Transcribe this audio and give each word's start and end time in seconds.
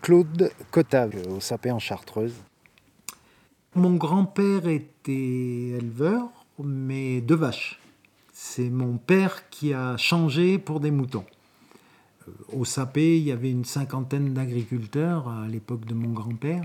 Claude 0.00 0.50
Cotave, 0.70 1.14
au 1.28 1.40
Sapé 1.40 1.70
en 1.70 1.78
Chartreuse. 1.78 2.34
Mon 3.74 3.96
grand-père 3.96 4.66
était 4.66 5.12
éleveur, 5.12 6.30
mais 6.58 7.20
de 7.20 7.34
vaches. 7.34 7.78
C'est 8.32 8.70
mon 8.70 8.96
père 8.96 9.50
qui 9.50 9.74
a 9.74 9.98
changé 9.98 10.58
pour 10.58 10.80
des 10.80 10.90
moutons. 10.90 11.26
Au 12.52 12.64
Sapé, 12.64 13.18
il 13.18 13.24
y 13.24 13.32
avait 13.32 13.50
une 13.50 13.66
cinquantaine 13.66 14.32
d'agriculteurs 14.32 15.28
à 15.28 15.46
l'époque 15.48 15.84
de 15.84 15.92
mon 15.92 16.12
grand-père. 16.12 16.64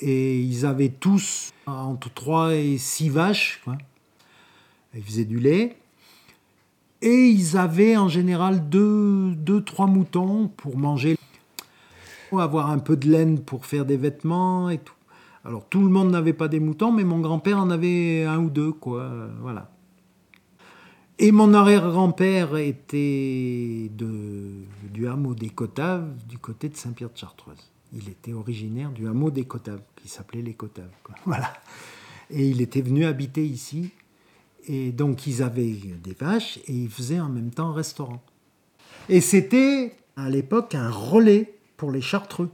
Et 0.00 0.40
ils 0.40 0.64
avaient 0.64 0.88
tous 0.88 1.52
entre 1.66 2.12
3 2.12 2.54
et 2.54 2.78
6 2.78 3.10
vaches. 3.10 3.62
Ils 4.94 5.02
faisaient 5.02 5.24
du 5.26 5.38
lait. 5.38 5.76
Et 7.06 7.28
ils 7.28 7.58
avaient 7.58 7.98
en 7.98 8.08
général 8.08 8.68
2 8.70 9.34
deux, 9.34 9.62
trois 9.62 9.86
moutons 9.86 10.48
pour 10.48 10.78
manger, 10.78 11.18
avoir 12.32 12.70
un 12.70 12.78
peu 12.78 12.96
de 12.96 13.08
laine 13.08 13.40
pour 13.40 13.66
faire 13.66 13.84
des 13.84 13.96
vêtements 13.98 14.70
et 14.70 14.78
tout. 14.78 14.94
Alors 15.44 15.66
tout 15.68 15.80
le 15.82 15.88
monde 15.90 16.10
n'avait 16.10 16.32
pas 16.32 16.48
des 16.48 16.58
moutons, 16.60 16.90
mais 16.92 17.04
mon 17.04 17.20
grand-père 17.20 17.58
en 17.58 17.68
avait 17.70 18.24
un 18.24 18.38
ou 18.38 18.48
deux, 18.50 18.72
quoi. 18.72 19.02
euh, 19.02 19.28
Voilà. 19.42 19.70
Et 21.18 21.30
mon 21.30 21.52
arrière-grand-père 21.54 22.56
était 22.56 23.90
de, 23.94 24.64
du 24.92 25.06
hameau 25.06 25.34
des 25.34 25.50
Cotaves, 25.50 26.08
du 26.26 26.38
côté 26.38 26.68
de 26.70 26.76
Saint-Pierre-de-Chartreuse. 26.76 27.70
Il 27.92 28.08
était 28.08 28.32
originaire 28.32 28.90
du 28.90 29.06
hameau 29.06 29.30
des 29.30 29.44
Cotaves, 29.44 29.82
qui 29.94 30.08
s'appelait 30.08 30.42
les 30.42 30.54
Cotaves. 30.54 30.90
quoi. 31.04 31.14
Voilà. 31.26 31.52
Et 32.30 32.48
il 32.48 32.62
était 32.62 32.80
venu 32.80 33.04
habiter 33.04 33.44
ici. 33.46 33.90
Et 34.66 34.92
donc 34.92 35.26
ils 35.26 35.42
avaient 35.42 35.76
des 36.02 36.14
vaches 36.18 36.58
et 36.66 36.72
ils 36.72 36.90
faisaient 36.90 37.20
en 37.20 37.28
même 37.28 37.50
temps 37.50 37.70
un 37.70 37.74
restaurant. 37.74 38.22
Et 39.08 39.20
c'était 39.20 39.94
à 40.16 40.30
l'époque 40.30 40.74
un 40.74 40.90
relais 40.90 41.54
pour 41.76 41.90
les 41.90 42.00
Chartreux. 42.00 42.50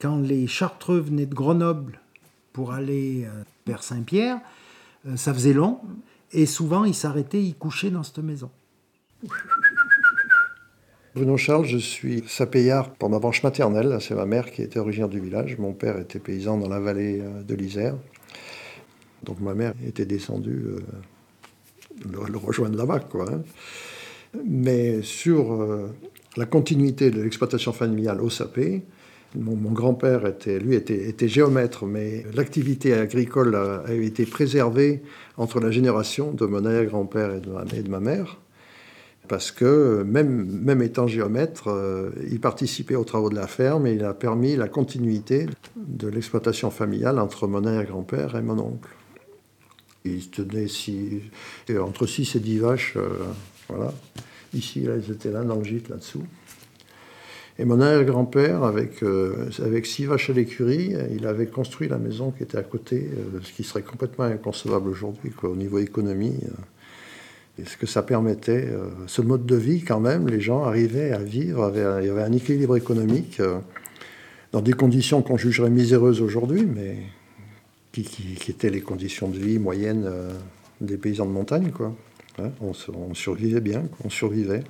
Quand 0.00 0.18
les 0.18 0.46
Chartreux 0.46 1.00
venaient 1.00 1.26
de 1.26 1.34
Grenoble 1.34 2.00
pour 2.52 2.72
aller 2.72 3.24
euh, 3.24 3.42
vers 3.66 3.82
Saint-Pierre, 3.82 4.40
euh, 5.06 5.16
ça 5.16 5.32
faisait 5.32 5.54
long. 5.54 5.80
Et 6.32 6.46
souvent, 6.46 6.84
ils 6.84 6.94
s'arrêtaient, 6.94 7.42
ils 7.42 7.54
couchaient 7.54 7.90
dans 7.90 8.02
cette 8.02 8.18
maison. 8.18 8.50
Bruno 11.14 11.38
Charles, 11.38 11.64
je 11.64 11.78
suis 11.78 12.24
sapéillard 12.26 12.90
pour 12.90 13.08
ma 13.08 13.18
branche 13.18 13.42
maternelle. 13.42 13.96
C'est 14.00 14.14
ma 14.14 14.26
mère 14.26 14.50
qui 14.50 14.60
était 14.60 14.78
originaire 14.78 15.08
du 15.08 15.18
village. 15.18 15.56
Mon 15.56 15.72
père 15.72 15.98
était 15.98 16.18
paysan 16.18 16.58
dans 16.58 16.68
la 16.68 16.78
vallée 16.78 17.20
euh, 17.22 17.42
de 17.42 17.54
l'Isère. 17.54 17.94
Donc 19.26 19.40
ma 19.40 19.54
mère 19.54 19.74
était 19.86 20.06
descendue 20.06 20.64
euh, 20.66 20.80
le, 22.10 22.38
rejoindre 22.38 22.76
là-bas. 22.76 23.00
Quoi, 23.00 23.26
hein. 23.30 23.42
Mais 24.44 25.02
sur 25.02 25.52
euh, 25.52 25.88
la 26.36 26.46
continuité 26.46 27.10
de 27.10 27.20
l'exploitation 27.20 27.72
familiale 27.72 28.20
au 28.20 28.30
sapé, 28.30 28.82
mon, 29.34 29.72
grand-père, 29.72 30.26
était, 30.26 30.58
lui, 30.58 30.76
était, 30.76 31.28
géomètre, 31.28 31.84
mais 31.84 32.24
l'activité 32.34 32.94
agricole 32.94 33.54
a, 33.54 33.92
été 33.92 34.24
préservée 34.24 35.02
entre 35.36 35.60
la 35.60 35.70
génération 35.70 36.32
de 36.32 36.46
mon 36.46 36.64
arrière-grand-père 36.64 37.34
et 37.34 37.82
de 37.82 37.90
ma 37.90 38.00
mère 38.00 38.38
parce 39.26 39.50
que 39.50 40.02
même, 40.04 40.44
même 40.44 40.82
étant 40.82 41.06
géomètre, 41.06 41.68
euh, 41.68 42.10
il 42.30 42.40
participait 42.40 42.96
aux 42.96 43.04
travaux 43.04 43.30
de 43.30 43.34
la 43.34 43.46
ferme 43.46 43.86
et 43.86 43.92
il 43.92 44.04
a 44.04 44.14
permis 44.14 44.56
la 44.56 44.68
continuité 44.68 45.46
de 45.76 46.08
l'exploitation 46.08 46.70
familiale 46.70 47.18
entre 47.18 47.46
mon 47.46 47.64
arrière-grand-père 47.64 48.36
et 48.36 48.42
mon 48.42 48.58
oncle. 48.58 48.90
Il 50.06 50.22
se 50.22 50.28
tenait 50.42 50.68
six- 50.68 51.20
entre 51.78 52.06
6 52.06 52.34
et 52.36 52.40
10 52.40 52.58
vaches, 52.58 52.94
euh, 52.96 53.08
voilà. 53.68 53.92
Ici, 54.54 54.80
là, 54.80 54.94
ils 54.96 55.12
étaient 55.12 55.30
là 55.30 55.42
dans 55.42 55.56
le 55.56 55.64
gîte, 55.64 55.88
là-dessous. 55.88 56.24
Et 57.58 57.64
mon 57.64 57.80
arrière-grand-père, 57.80 58.64
avec, 58.64 59.02
euh, 59.02 59.48
vaches 60.06 60.30
à 60.30 60.32
l'écurie, 60.32 60.94
il 61.14 61.26
avait 61.26 61.46
construit 61.46 61.88
la 61.88 61.98
maison 61.98 62.30
qui 62.30 62.42
était 62.42 62.58
à 62.58 62.62
côté, 62.62 63.08
euh, 63.12 63.38
ce 63.42 63.52
qui 63.52 63.64
serait 63.64 63.82
complètement 63.82 64.24
inconcevable 64.26 64.88
aujourd'hui, 64.90 65.32
au 65.42 65.56
niveau 65.56 65.78
économie. 65.78 66.34
euh. 66.44 67.62
Et 67.62 67.64
ce 67.64 67.78
que 67.78 67.86
ça 67.86 68.02
permettait, 68.02 68.68
ce 69.06 69.22
mode 69.22 69.46
de 69.46 69.56
vie 69.56 69.80
quand 69.82 69.98
même, 69.98 70.28
les 70.28 70.42
gens 70.42 70.64
arrivaient 70.64 71.12
à 71.12 71.20
vivre, 71.22 71.72
il 71.74 72.06
y 72.06 72.10
avait 72.10 72.22
un 72.22 72.32
équilibre 72.32 72.76
économique 72.76 73.40
dans 74.52 74.60
des 74.60 74.74
conditions 74.74 75.22
qu'on 75.22 75.38
jugerait 75.38 75.70
miséreuses 75.70 76.20
aujourd'hui, 76.20 76.66
mais 76.66 76.98
qui, 77.96 78.02
qui- 78.04 78.34
qui 78.34 78.50
étaient 78.50 78.70
les 78.70 78.82
conditions 78.82 79.28
de 79.28 79.38
vie 79.38 79.58
moyennes 79.58 80.04
euh, 80.06 80.32
des 80.80 80.98
paysans 80.98 81.26
de 81.26 81.30
montagne. 81.30 81.70
Quoi. 81.70 81.94
Hein, 82.38 82.50
on, 82.60 83.14
survivait 83.14 83.60
bien, 83.60 83.82
quoi, 83.82 83.98
on 84.04 84.10
survivait. 84.10 84.64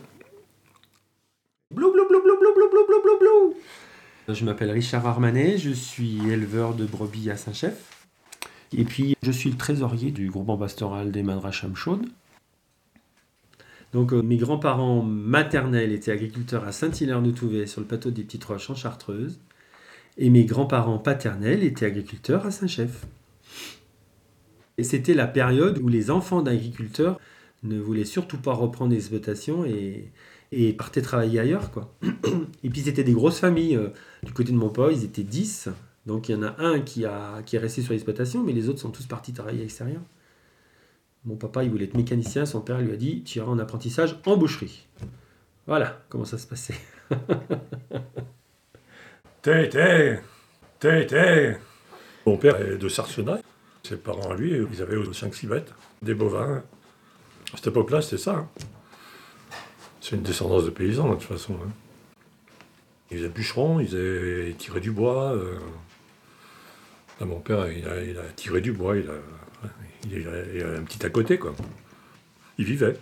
Blou, 1.75 1.91
blou, 1.93 2.07
blou, 2.09 2.23
blou, 2.23 2.37
blou, 2.39 2.55
blou, 2.55 2.69
blou, 2.71 2.87
blou, 2.87 3.03
blou, 3.03 3.19
blou. 3.19 4.35
Je 4.35 4.45
m'appelle 4.45 4.71
Richard 4.71 5.07
Armanet, 5.07 5.59
je 5.59 5.71
suis 5.71 6.19
éleveur 6.31 6.75
de 6.75 6.85
brebis 6.85 7.31
à 7.31 7.37
Saint-Chef. 7.37 8.07
Et 8.77 8.85
puis, 8.85 9.17
je 9.23 9.31
suis 9.31 9.51
le 9.51 9.57
trésorier 9.57 10.11
du 10.11 10.29
groupement 10.31 10.57
pastoral 10.59 11.11
des 11.13 11.23
Madracham 11.23 11.75
Chaudes. 11.77 12.07
Donc, 13.93 14.13
euh, 14.13 14.21
mes 14.23 14.37
grands-parents 14.37 15.03
maternels 15.03 15.93
étaient 15.93 16.11
agriculteurs 16.13 16.65
à 16.65 16.73
Saint-Hilaire-de-Touvet, 16.73 17.67
sur 17.67 17.81
le 17.81 17.87
plateau 17.87 18.11
des 18.11 18.23
Petites 18.23 18.45
Roches 18.45 18.71
en 18.71 18.75
Chartreuse. 18.75 19.39
Et 20.19 20.31
mes 20.31 20.45
grands-parents 20.45 20.99
paternels 20.99 21.63
étaient 21.63 21.87
agriculteurs 21.87 22.47
à 22.47 22.51
Saint-Chef. 22.51 23.07
Et 24.79 24.83
c'était 24.85 25.15
la 25.15 25.27
période 25.27 25.79
où 25.79 25.89
les 25.89 26.11
enfants 26.11 26.43
d'agriculteurs 26.43 27.19
ne 27.63 27.79
voulaient 27.79 28.05
surtout 28.05 28.39
pas 28.39 28.53
reprendre 28.53 28.93
l'exploitation 28.93 29.65
et, 29.65 30.11
et 30.53 30.73
partaient 30.73 31.03
travailler 31.03 31.41
ailleurs. 31.41 31.71
Et 32.65 32.71
puis 32.71 32.81
c'était 32.83 33.05
des 33.05 33.13
grosses 33.13 33.41
familles. 33.41 33.77
euh, 33.77 33.89
Du 34.23 34.33
côté 34.33 34.53
de 34.53 34.57
mon 34.57 34.69
père, 34.69 34.91
ils 34.91 35.05
étaient 35.05 35.23
10. 35.23 35.69
Donc 36.07 36.29
il 36.29 36.33
y 36.33 36.35
en 36.35 36.43
a 36.43 36.55
un 36.59 36.81
qui, 36.81 37.05
qui 37.47 37.57
est 37.57 37.59
resté 37.59 37.83
sur 37.83 37.93
l'exploitation, 37.93 38.43
mais 38.43 38.53
les 38.53 38.69
autres 38.69 38.81
sont 38.81 38.91
tous 38.91 39.07
partis 39.07 39.33
travailler 39.33 39.61
à 39.61 39.63
l'extérieur. 39.63 40.03
Mon 41.25 41.37
papa, 41.37 41.65
il 41.65 41.71
voulait 41.71 41.87
être 41.87 41.97
mécanicien. 41.97 42.47
Son 42.47 42.61
père 42.61 42.81
lui 42.81 42.93
a 42.93 42.97
dit 42.97 43.23
Tu 43.25 43.39
iras 43.39 43.51
en 43.51 43.59
apprentissage 43.59 44.17
en 44.27 44.37
boucherie. 44.37 44.87
Voilà 45.67 46.01
comment 46.09 46.25
ça 46.25 46.39
se 46.39 46.47
passait. 46.47 46.77
Tété 49.47 50.19
Tété 50.81 51.55
Mon 52.27 52.37
père 52.37 52.61
est 52.61 52.79
de 52.79 52.89
Sarcenac. 52.89 53.45
Ses 53.85 53.97
parents, 53.97 54.35
lui, 54.35 54.61
ils 54.73 54.83
avaient 54.83 54.97
5-6 54.97 55.47
bêtes, 55.47 55.73
des 56.03 56.15
bovins. 56.15 56.65
À 57.53 57.57
cette 57.57 57.69
époque-là, 57.69 58.03
c'était 58.03 58.21
ça. 58.21 58.33
hein. 58.39 58.49
C'est 60.01 60.17
une 60.17 60.23
descendance 60.23 60.65
de 60.65 60.71
paysans, 60.71 61.11
de 61.11 61.15
toute 61.15 61.23
façon. 61.29 61.55
hein. 61.65 61.71
Ils 63.13 63.19
faisaient 63.19 63.29
bûcherons, 63.29 63.79
ils, 63.79 64.57
tiraient 64.57 64.81
du 64.81 64.91
bois. 64.91 65.35
euh. 65.35 65.61
Mon 67.21 67.39
père, 67.39 67.71
il 67.71 67.87
a, 68.19 68.23
tiré 68.35 68.61
du 68.61 68.73
bois, 68.73 68.97
il 68.97 69.09
a, 69.09 69.15
il 70.11 70.27
a- 70.27 70.55
il 70.57 70.63
a 70.65 70.71
un 70.71 70.83
petit 70.83 71.07
à 71.07 71.11
côté, 71.11 71.39
quoi. 71.39 71.55
Il 72.59 72.65
vivait, 72.65 72.97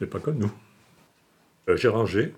mais 0.00 0.06
pas 0.06 0.18
comme 0.18 0.38
nous. 0.38 0.52
Euh, 1.68 1.76
Géranger, 1.76 2.32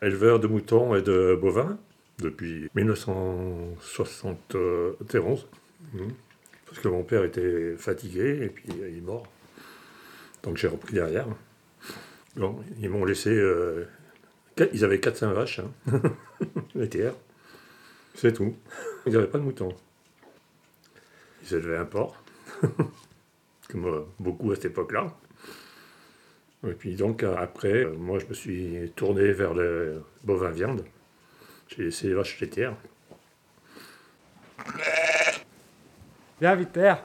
éleveur 0.00 0.38
de 0.38 0.46
moutons 0.46 0.94
et 0.94 1.02
de 1.02 1.36
bovins 1.42 1.76
depuis 2.20 2.68
1971. 2.74 5.46
Mhm. 5.92 6.12
Parce 6.66 6.78
que 6.80 6.88
mon 6.88 7.02
père 7.02 7.24
était 7.24 7.74
fatigué 7.76 8.38
et 8.42 8.48
puis 8.48 8.64
il 8.68 8.98
est 8.98 9.00
mort. 9.00 9.26
Donc 10.42 10.56
j'ai 10.56 10.68
repris 10.68 10.94
derrière. 10.94 11.26
Bon, 12.36 12.60
ils 12.80 12.88
m'ont 12.88 13.04
laissé. 13.04 13.30
euh, 13.30 13.84
ils 14.72 14.84
avaient 14.84 15.00
400 15.00 15.32
vaches, 15.32 15.58
hein. 15.60 15.70
C'est 18.14 18.32
tout. 18.32 18.54
Ils 19.06 19.12
n'avaient 19.12 19.26
pas 19.26 19.38
de 19.38 19.44
moutons. 19.44 19.74
Ils 21.42 21.54
élevaient 21.54 21.76
un 21.78 21.84
porc, 21.86 22.22
comme 23.68 23.86
euh, 23.86 24.00
beaucoup 24.18 24.50
à 24.52 24.56
cette 24.56 24.66
époque-là. 24.66 25.16
Et 26.68 26.72
puis 26.72 26.94
donc 26.96 27.22
euh, 27.22 27.34
après, 27.36 27.84
euh, 27.84 27.94
moi 27.96 28.18
je 28.18 28.26
me 28.26 28.34
suis 28.34 28.92
tourné 28.94 29.32
vers 29.32 29.54
le 29.54 30.02
bovin 30.24 30.50
viande. 30.50 30.84
J'ai 31.76 31.84
laissé 31.84 32.08
les 32.08 32.14
vaches 32.14 32.40
laitières. 32.40 32.74
Bien, 36.40 36.54
vite 36.54 36.70
père. 36.70 37.02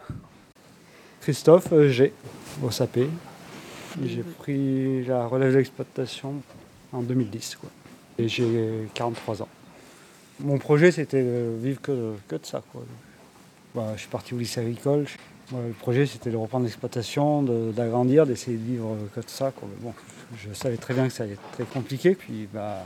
Christophe 1.21 1.71
euh, 1.73 1.89
G, 1.89 2.13
au 2.63 2.71
sapé. 2.71 3.07
J'ai 4.03 4.23
pris 4.23 5.03
la 5.05 5.25
relève 5.27 5.51
de 5.53 5.57
l'exploitation 5.57 6.41
en 6.91 7.01
2010. 7.01 7.55
Quoi. 7.57 7.69
Et 8.17 8.27
j'ai 8.27 8.87
43 8.93 9.41
ans. 9.43 9.47
Mon 10.39 10.57
projet, 10.57 10.91
c'était 10.91 11.23
de 11.23 11.55
vivre 11.61 11.81
que, 11.81 12.13
que 12.27 12.35
de 12.35 12.45
ça. 12.45 12.61
Quoi. 12.71 12.83
Bah, 13.73 13.91
je 13.95 14.01
suis 14.01 14.09
parti 14.09 14.33
au 14.33 14.37
lycée 14.37 14.59
agricole. 14.61 15.05
Le 15.53 15.73
projet, 15.73 16.05
c'était 16.07 16.31
de 16.31 16.37
reprendre 16.37 16.65
l'exploitation, 16.65 17.43
de- 17.43 17.71
d'agrandir, 17.71 18.25
d'essayer 18.25 18.57
de 18.57 18.63
vivre 18.63 18.97
que 19.13 19.19
de 19.21 19.29
ça. 19.29 19.51
Quoi. 19.51 19.69
Bon, 19.79 19.93
je 20.37 20.53
savais 20.53 20.77
très 20.77 20.93
bien 20.93 21.07
que 21.07 21.13
ça 21.13 21.23
allait 21.23 21.33
être 21.33 21.51
très 21.53 21.65
compliqué. 21.65 22.15
Puis, 22.15 22.47
bah, 22.53 22.83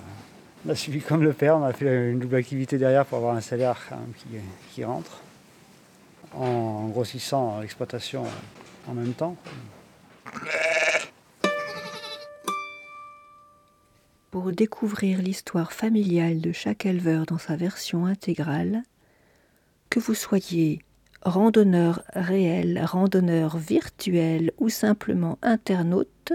on 0.66 0.70
a 0.70 0.76
suivi 0.76 1.02
comme 1.02 1.24
le 1.24 1.34
père. 1.34 1.58
On 1.58 1.64
a 1.64 1.74
fait 1.74 2.12
une 2.12 2.20
double 2.20 2.36
activité 2.36 2.78
derrière 2.78 3.06
pour 3.06 3.18
avoir 3.18 3.36
un 3.36 3.42
salaire 3.42 3.78
qui, 4.18 4.28
qui 4.74 4.84
rentre 4.84 5.22
en 6.34 6.88
grossissant 6.88 7.60
l'exploitation 7.60 8.24
en 8.88 8.94
même 8.94 9.14
temps. 9.14 9.36
Pour 14.32 14.52
découvrir 14.52 15.22
l'histoire 15.22 15.74
familiale 15.74 16.40
de 16.40 16.52
chaque 16.52 16.86
éleveur 16.86 17.26
dans 17.26 17.40
sa 17.40 17.56
version 17.56 18.06
intégrale, 18.06 18.84
que 19.90 20.00
vous 20.00 20.14
soyez 20.14 20.84
randonneur 21.24 22.04
réel, 22.14 22.82
randonneur 22.86 23.58
virtuel 23.58 24.52
ou 24.60 24.70
simplement 24.70 25.40
internaute, 25.42 26.32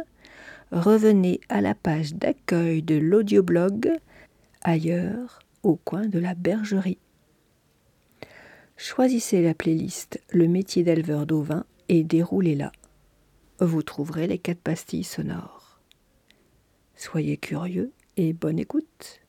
revenez 0.73 1.41
à 1.49 1.61
la 1.61 1.75
page 1.75 2.15
d'accueil 2.15 2.83
de 2.83 2.97
l'audioblog 2.97 3.93
ailleurs 4.65 5.41
au 5.63 5.77
coin 5.77 6.07
de 6.07 6.19
la 6.19 6.35
bergerie. 6.35 6.99
Choisissez 8.77 9.43
la 9.43 9.55
playlist 9.55 10.21
Le 10.31 10.49
métier 10.49 10.83
d'éleveur 10.83 11.27
d'ovin 11.27 11.65
et 11.89 12.03
déroulez-la. 12.03 12.73
Vous 13.61 13.83
trouverez 13.83 14.27
les 14.27 14.39
quatre 14.39 14.61
pastilles 14.61 15.05
sonores. 15.05 15.81
Soyez 16.97 17.37
curieux 17.37 17.93
et 18.17 18.33
bonne 18.33 18.59
écoute. 18.59 19.24